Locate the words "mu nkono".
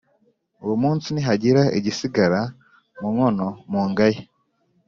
2.99-3.47